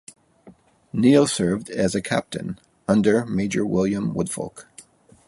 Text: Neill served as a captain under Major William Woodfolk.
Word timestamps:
Neill 0.91 1.27
served 1.27 1.69
as 1.69 1.93
a 1.93 2.01
captain 2.01 2.57
under 2.87 3.23
Major 3.23 3.63
William 3.63 4.15
Woodfolk. 4.15 4.65